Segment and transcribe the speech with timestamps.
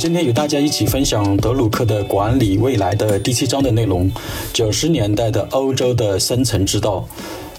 [0.00, 4.10] 今天与大家一起分享德鲁克的管理未来的第七章的内容：
[4.50, 7.06] 九十年代的欧洲的生存之道。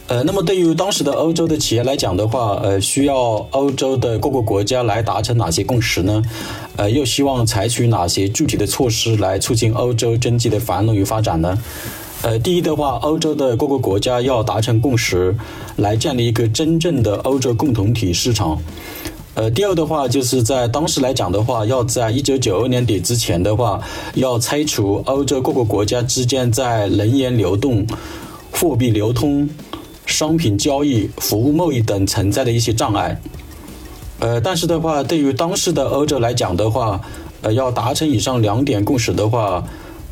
[0.07, 3.15] 呃，那么对于当时的欧洲的企业来讲的话，呃，需要
[3.51, 6.19] 欧洲的各个国家来达成哪些共识呢？
[6.77, 11.55] 呃，又希望采取哪些具体的措施来促进欧洲经济的繁荣与发展呢？
[12.23, 15.35] 呃，第一的话，欧洲的各个国家要达成共识，
[15.75, 18.59] 来建立一个真正的欧洲共同体市场。
[19.41, 23.81] 呃，第二的话，就是在当时来讲的话，要在一九九二年底之前的话，
[24.13, 27.83] 要拆除欧洲各个国家之间在能源流动、
[28.51, 29.49] 货币流通。
[30.05, 33.19] 商品交易、服务贸易等存在的一些障碍，
[34.19, 36.99] 呃，但是的话，对于当时的欧洲来讲的话，
[37.41, 39.63] 呃，要达成以上两点共识的话，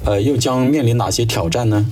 [0.06, 1.86] 呃，又将面临哪些挑战呢？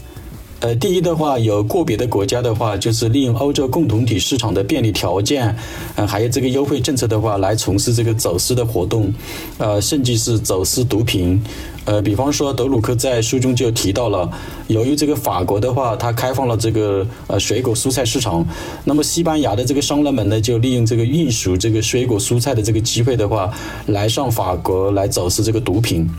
[0.59, 5.55] 呃，第一的话，有个别的国家的话，就是利用欧洲共同体市场的便利条件，
[5.95, 9.13] 呃，还有这个优惠政策的话，来从事这个走私的活动，
[9.59, 11.39] 呃，甚至是走私毒品。
[11.85, 14.27] 呃，比方说，德鲁克在书中就提到了，
[14.67, 18.43] 由于这个法国的话，它开放了这个呃水果蔬菜市场，
[18.83, 23.53] 那么西班牙的这个商人们呢，就利用这个运输这个水果蔬菜的这个机会的话，
[23.85, 26.09] 来上法国来走私这个毒品。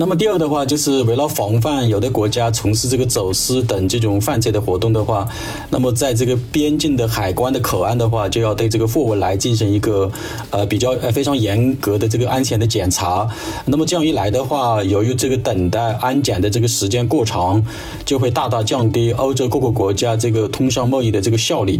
[0.00, 5.28] 那么第二的话，就是为了防范有的国家从事这个走私等这种犯罪的活动的话，
[5.68, 10.10] 那么在这个边境的海关的口岸的话，就要对这个货物来进行一个
[10.48, 13.28] 呃比较呃非常严格的这个安全的检查。
[13.66, 17.62] 那么这样一来的话，由于这个等待安检的这个时间过长，
[18.06, 21.78] 就会大大降低欧洲各个国家这个通商贸易的这个效率。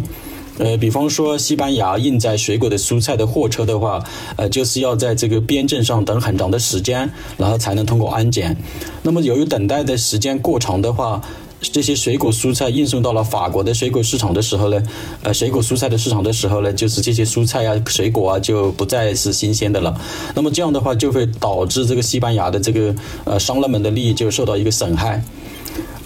[0.60, 4.04] 呃，比方说西班牙运载水果的蔬菜的货车的话，
[4.36, 8.54] 呃，就是要在这个边境上等很长的时间，然后才能通过安检。
[9.02, 11.22] 那么由于等待的时间过长的话，
[11.62, 14.82] 这些水果蔬菜运送到了法国的水果市场的时候呢，
[15.22, 19.98] 呃，水果蔬菜的市场的时候呢，就是这些蔬菜啊、水果啊就不再是新鲜的了。
[20.34, 25.22] 那么这样的话就会导致这个西班牙的这个呃商人们的利益就受到一个损害。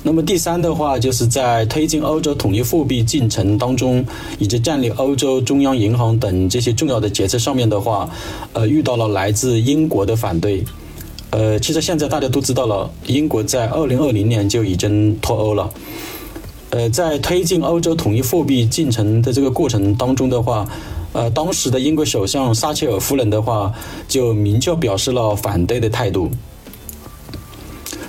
[0.06, 4.04] 那么第三的话，就是在推进欧洲统一货币进程当中，
[4.38, 8.10] 以及建立欧洲中央银行等这些重要的决策上面的话，
[8.52, 10.62] 呃，遇到了来自英国的反对。
[11.30, 15.72] 呃，其实现在大家都知道了，英国在二零二零年就已经脱欧了。
[16.68, 20.68] 呃，在推进欧洲统一货币进程的这个过程当中的话，
[21.14, 23.72] 呃，当时的英国首相撒切尔夫人的话，
[24.06, 26.30] 就明确表示了反对的态度。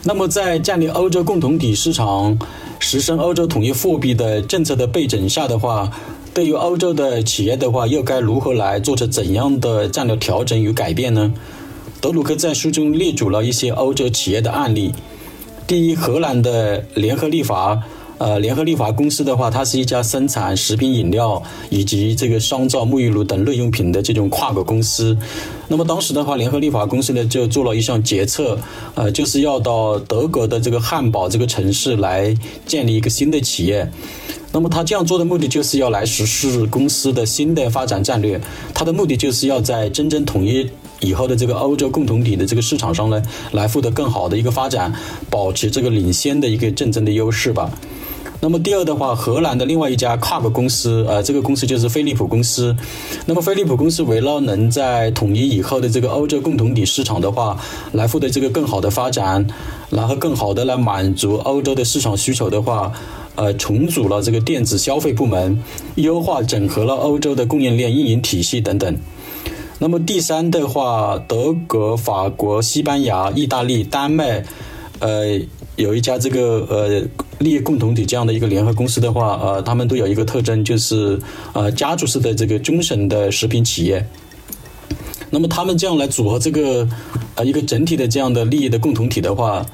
[0.08, 2.38] 那么，在建立欧洲共同体市场、
[2.80, 5.90] 实施欧洲统一货币的政策的背景下的话，
[6.32, 11.34] 对于欧洲的企业的话，又该如何来做出怎样的战略调整与改变呢？
[12.00, 14.94] 德鲁克在书中列举了一些欧洲企业的案例。
[15.66, 17.82] 第一，荷兰的联合立法。
[18.18, 25.18] 呃，联合利华公司的话，它是一家生产食品饮料以及这个商造沐浴露等日用品的这种跨国公司。
[25.68, 28.58] 那么当时的话，联合利华公司呢就做了一项决策，
[28.94, 32.34] 呃，就是要到德国的这个汉堡这个城市来
[32.66, 33.92] 建立一个新的企业。
[34.54, 38.40] 那么他这样做的目的就是要来实施公司的新的发展战略。
[38.74, 40.70] 他的目的就是要在真正统一
[41.02, 43.22] 以后的这个欧洲共同体的这个市场上呢，
[43.52, 44.94] 来获得更好的一个发展，
[45.30, 47.70] 保持这个领先的一个竞争的优势吧。
[48.42, 52.76] 那么第二的话，荷兰的另外一家跨国公司，呃，这个公司就是飞利浦公司。
[53.26, 57.58] 那么飞利浦公司为了能在统一以后的这个欧洲共同体市场的话，
[57.94, 59.48] 来获得这个更好的发展，
[59.90, 62.92] 然后更好的来满足欧洲的市场需求的话，
[63.36, 65.64] 呃，重组了这个电子消费部门，
[65.96, 68.96] 优化整合了欧洲的供应链运营体系等等。
[69.80, 74.46] 那么第三的话，德国、法国、西班牙、意大利、丹麦，
[75.00, 75.40] 呃。
[75.78, 77.04] 有一家这个呃
[77.40, 81.20] 利益共同体这样的一个联合公司的话，呃，他们都有一个特征，就是
[81.54, 84.06] 呃家族式的这个终身的食品企业。
[85.30, 86.88] 那么他们这样来组合这个
[87.36, 89.66] 呃一个整体的这样的利益的共同体的话，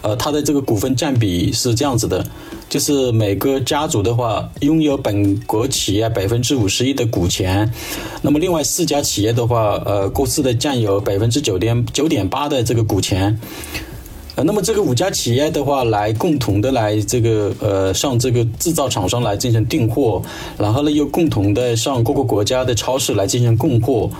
[0.00, 2.24] 呃，它的这个股份占比是这样子的，
[2.70, 7.70] 就是每个家族的话拥有本国企业百分之五十一的股权，
[8.22, 13.38] 那么另外四家企业的话，呃，各自的占有百分之九点九点八的这个股权。
[14.44, 20.22] 那么这个五家企业的话，来共同的来这个呃向这个制造厂商来进行订货，
[20.56, 24.10] 然后呢又共同的向各个国家的超市来进行供货，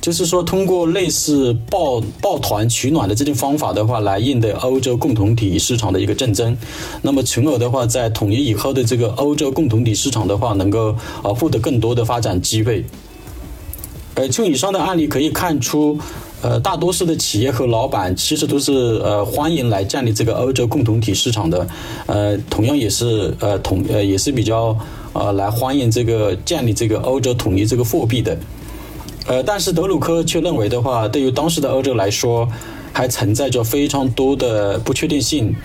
[0.00, 6.56] 就是说通过类似抱抱团取暖的这种方法的话，来应对欧洲共同体市场的一个竞争。
[7.02, 12.84] 那么从而的话，在统一以后的这个欧洲共同体市场的话，能够呃获得更多的发展机会。
[14.16, 15.98] 呃，从以上的案例可以看出。
[16.42, 18.72] 呃，大多数的企业和老板其实都是
[19.02, 21.66] 呃欢迎来建立这个欧洲共同体市场的，
[22.04, 24.76] 呃，同样也是呃同呃也是比较
[25.14, 28.36] 呃来欢迎这个建立这个欧洲统一这个货币的。
[29.26, 32.46] 呃，但是德鲁克却认为的话，对于当时的欧洲来说，
[32.92, 35.56] 还存在着非常多的不确定性。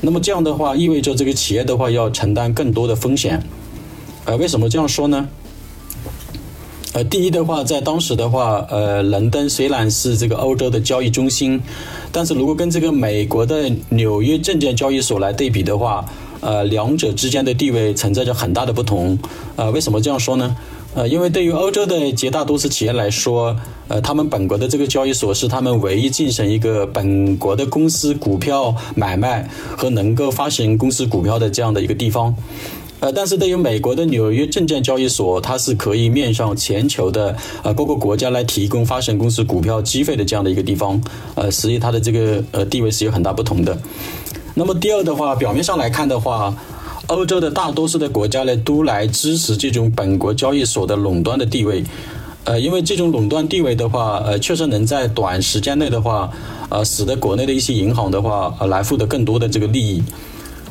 [0.00, 3.40] 那么这样的话，意味着这个企业的话要承担更多的风险。
[4.24, 5.28] 呃，为什么这样说呢？
[6.94, 11.60] 呃，第一的话，在当时的话，呃，伦敦虽然是这个欧洲的交易中心，
[12.12, 16.04] 但是如果跟这个美国的纽约证券交易所来对比的话，
[16.38, 19.18] 呃，两者之间的地位存在着很大的不同。
[19.56, 20.56] 呃，为什么这样说呢？
[20.94, 23.56] 呃，因为对于欧洲的绝大多数企业来说，
[23.88, 32.36] 呃，他们本国的这个交易所是他们唯一进行一个本国的公司股票买卖和能够发行公司股票的这样的一个地方。
[33.04, 40.98] 呃，但是对于美国的纽约证券交易所，它是可以面向全球的呃各个国家来提供发行公司股票机会的这样的一个地方。
[41.34, 43.78] 呃，实际它的这个呃地位是有很大不同的。
[44.54, 46.56] 那么第二的话，表面上来看的话。
[47.08, 51.84] 欧洲的大多数的国家呢，都来支持这种本国交易所的垄断的地位，
[52.44, 56.30] 呃，因为这种垄断地位的话，呃，确实能在短时间内的话，
[56.70, 60.02] 呃，使得国内的一些银行的话，呃，来获得更多的这个利益，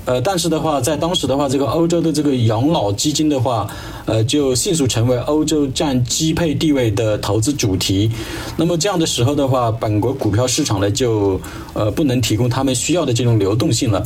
[0.06, 3.68] 呃，但是的话，在当时的话，这个欧洲的这个养老基金的话，
[4.06, 8.12] 呃，就迅速成为欧洲占支配地位的投资主题，
[8.58, 11.40] 那么这样的时候的话，本国股票市场呢，就
[11.74, 14.06] 呃，不能提供他们需要的这种流动性了。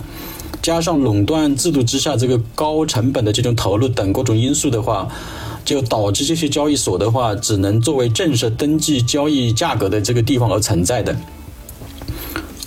[0.62, 5.08] 加上垄断制度之下这个高成本的这种投入等各种因素的话，
[5.64, 11.16] 就导致这些交易所的话只能作为正式登记交易价格的这个地方而存在的，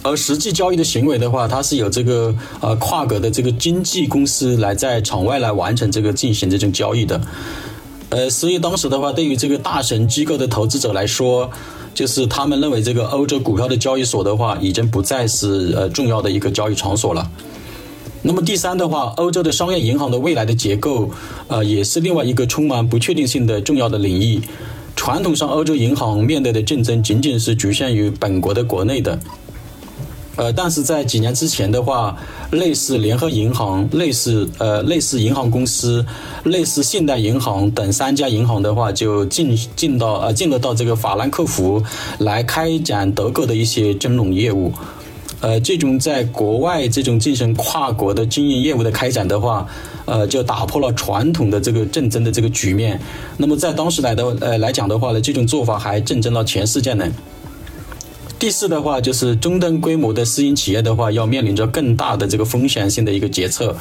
[0.02, 7.20] 而实际交易的行为的话，它是有这个呃跨国的这个经纪公司来在场外来完成这个进行这种交易的，
[8.08, 11.50] 呃，所以当时的话，对于这个大神机构的投资者来说，
[11.92, 17.30] 就是他们认为这个欧洲股票的交易所的话，已经不再是呃重要的一个交易场所了。
[18.22, 21.10] 那么第三的话，欧洲的商业银行的未来的结构，
[21.48, 24.40] 呃，也是另外一个充满不确定性的重要的领域。
[24.96, 29.18] 传统上，欧洲银行面对的竞争仅仅是局限于本国的国内的，
[30.40, 32.16] 呃，但是在几年之前的话，
[32.50, 36.02] 类似联合银行、类似呃类似银行公司、
[36.44, 41.82] 类似现代银行等三家银行的话，就进进到呃进入到这个法兰克福
[42.20, 44.72] 来开展德国的一些金融业务。
[45.42, 49.68] 呃，这种在国外这种进行跨国的经营业务的开展的话，
[50.06, 52.98] 呃，就打破了传统的这个竞争的这个局面。
[53.36, 57.06] 那么在当时来的呃来讲的话呢，这种做法还竞争了全世界呢。
[58.40, 63.76] 第四的话，就是中等规模的私营企业的话，要面临着更大的这个风险性的一个决策。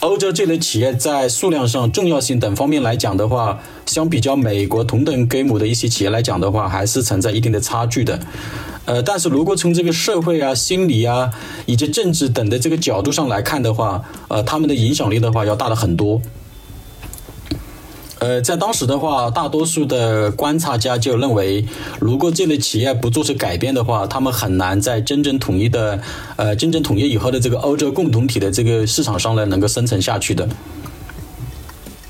[0.00, 8.18] 欧洲这类企业在数量上、重要性等方面来讲的话，相比较美国同等规模的一些企业来讲的话，还是存在一定的差距的。
[8.84, 11.30] 呃，但是如果从这个社会啊、心理啊
[11.66, 16.20] 以及政治等的这个角度上来看的话，呃，他们的影响力的话要大了很多。
[18.22, 21.66] 呃，在当时的话，大多数的观察家就认为，
[21.98, 26.00] 如果这类企业不做出改变的话，他们很难在真正统一的，
[26.36, 30.48] 呃，真正统一以后的这个欧洲共同体的这个市场上呢，能够生存下去的。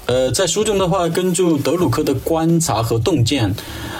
[0.04, 3.54] 呃，在书中的话，根据德鲁克的观察和洞见，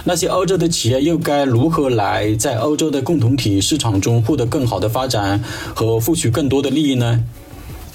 [0.04, 5.42] 那些欧洲的企业又该如何来在欧洲的共同体市场中获得更好的发展
[5.74, 7.24] 和获取更多的利益呢？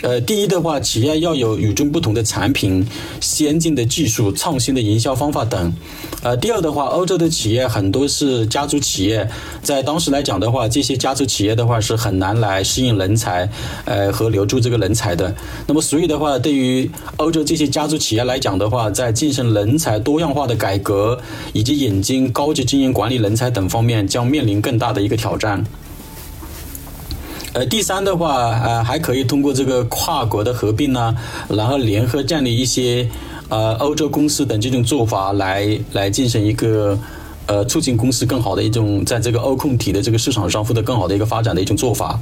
[0.04, 2.88] 呃，第一的话，企业要有与众不同的产品、
[3.20, 5.74] 先进的技术、创新的营销方法等。
[6.22, 9.28] 呃，第二的话，欧洲的企业很多是家族企业，
[9.64, 13.50] 在当时来讲的话，这些家族企业的话是很难来吸引人才，
[13.86, 15.34] 呃，和留住这个人才的。
[15.66, 21.20] 那么，所以的话，对于欧洲这些家族企业来讲的话，在进行人才多样化的改革
[21.54, 25.66] 以及引进高级经营管理人才等方面，将面临更大的一个挑战。
[27.58, 31.16] 呃，第三的话，呃，还可以通过这个跨国的合并呢，
[31.50, 33.10] 然后联合建立一些
[33.50, 36.96] 呃欧洲公司等这种做法来来进行一个
[37.48, 42.20] 呃促进公司更好的一种在这个欧控体的这个市场上获得更好的一个发展的一种做法。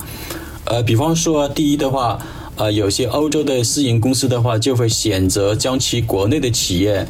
[0.64, 2.18] 呃，比方说，第一的话，
[2.56, 7.06] 呃，有些欧洲的私营公司的话，就会选择将其国内的企业。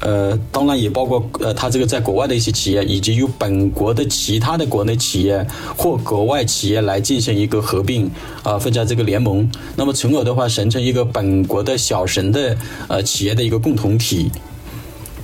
[0.00, 8.10] 呃，当然也包括呃，他这个在国外的一些企业，以及由本国的其他的国内企业或国外企业来进行一个合并
[8.42, 12.56] 啊，分在这个联盟，那么从而的话形成一个本国的小型的
[12.88, 14.30] 呃企业的一个共同体。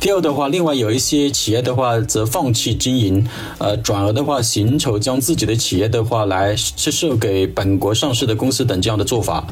[0.01, 3.25] 第二的话，另外有一些企业的话则放弃经营，
[3.59, 9.47] 呃，转而的话寻求将自己的企业的话来出售给本国上市的公司等这样的做法。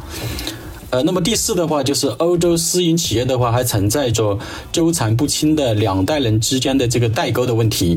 [0.91, 4.37] 呃，那么第四的话，就是欧洲私营企业的话，还存在着
[4.73, 7.97] 纠缠不清的两代人之间的这个代沟的问题。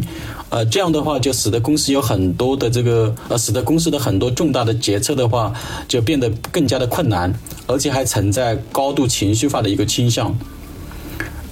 [0.49, 5.51] 呃，这样的话，就使得公司有很多的这个，呃，使得公司的很多重大的决策的话，
[5.87, 7.33] 就变得更加的困难，
[7.65, 10.37] 而且还存在高度情绪化的一个倾向。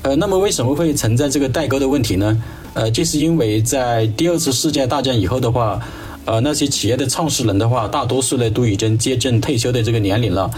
[0.03, 2.39] 呃，那么为什么会存在这个代沟的问题呢？
[2.75, 5.79] 呃，就是因为在第二次世界大战以后的话，
[6.25, 10.51] 呃，那些企业的创始人的话，大多数呢都已经接近退休的这个年龄了。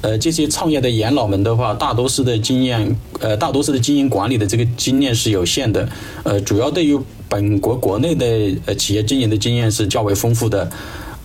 [0.00, 5.88] 呃，这些创业的元老们的话，大多数的经验，呃，大多数的经营管理的这个经验是有限的。
[6.22, 8.26] 呃，主要对于本国国内的
[8.66, 10.70] 呃企业经营的经验是较为丰富的。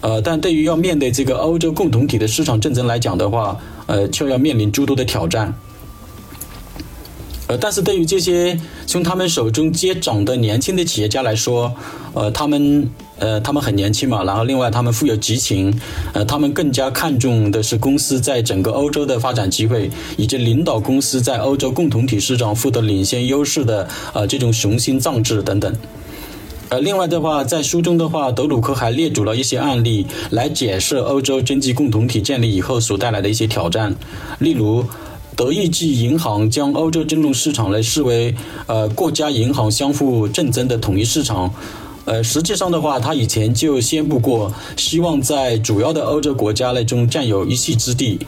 [0.01, 5.53] 呃，但对于要面对这个欧洲共同体的市场竞争来讲的话，呃，却要面临诸多的挑战。
[7.47, 11.73] 呃，但是对于这些从他们手中接掌的年轻的企业家来说，
[12.13, 15.77] 呃，他们呃，他们很年轻嘛，然后另外他们富有激情，
[16.13, 25.75] 呃，他们更加看重的是公司在整个欧洲的发展机会，以及领导公司在欧洲共同体市场获得领先优势的呃这种雄心壮志等等。
[26.69, 33.93] 呃，另外的话，在书中的话，德鲁克还列举了一些案例来解释欧洲经济共同体建立以后所带来的一些挑战，
[34.39, 34.85] 例如。
[35.35, 38.35] 德意志银行将欧洲金融市场呢视为
[38.67, 41.53] 呃国家银行相互竞争的统一市场，
[42.05, 48.19] 呃，实际上的话，他以前就宣布过，希望在主要的欧洲国家内中占有一席之地，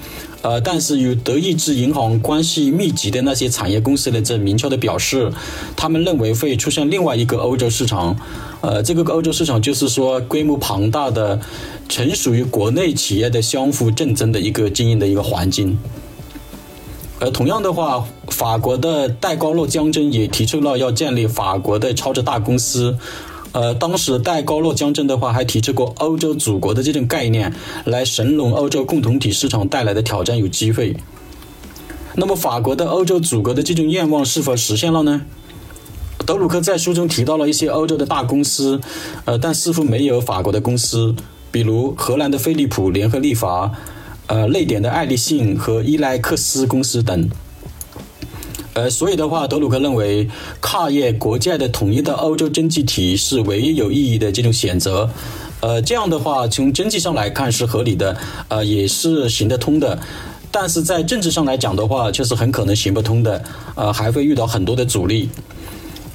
[0.42, 5.32] 呃，但是与德意志银行关系密集的那些产业公司呢，则明确的表示，
[5.76, 8.18] 他们认为会出现另外一个欧洲市场，
[8.62, 11.40] 呃，这个欧洲市场就是说规模庞大的，
[11.88, 15.78] 纯属于国内企业的相互竞争的一个经营的一个环境。
[17.32, 22.98] 同样的话，法国的戴高乐将军也提出了要建立法国的超级大公司。
[23.54, 27.54] 呃，当时戴高乐将军的话还提出过欧洲祖国的这种概念，
[27.86, 30.98] 来神龙欧洲共同体市场带来的挑战与机会。
[32.16, 35.22] 那么，法国的欧洲祖国的这种愿望是否实现了呢？
[36.26, 38.82] 德鲁克在书中提到了一些欧洲的大公司，
[39.26, 41.16] 呃，但似乎没有法国的公司，
[41.52, 43.72] 比如荷兰的飞利浦联合利华。
[44.28, 47.30] 呃，瑞典的爱立信和伊莱克斯公司等，
[48.74, 50.28] 呃，所以的话，德鲁克认为，
[50.60, 55.10] 跨越国界的统一的欧洲经济体是唯一有意义的这种选择。
[55.62, 58.18] 呃，这样的话，从经济上来看是合理的，
[58.50, 60.00] 呃，也是行得通的。
[60.52, 63.44] 但是在政治上来讲的话，却是很可能行不通的，
[63.76, 65.30] 呃，还会遇到很多的阻力。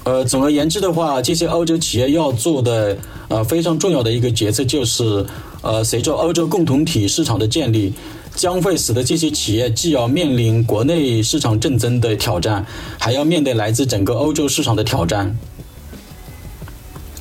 [0.04, 2.96] 呃，总而言之的话，这些欧洲企业要做的
[3.28, 5.26] 呃非常重要的一个决策就是，
[5.62, 7.92] 呃，随着欧洲共同体市场的建立，
[8.34, 12.64] 将会使得这些企业既要面临国内市场竞争的挑战，
[12.98, 15.36] 还要面对来自整个欧洲市场的挑战。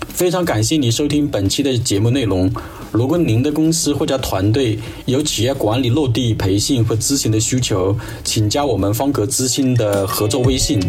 [0.08, 2.52] 非常感谢你收听本期的节目内容。
[2.92, 10.80] 如果您的公司或者团队有企业管理落地培训或咨询的需求，请加我们方格咨询的合作微信。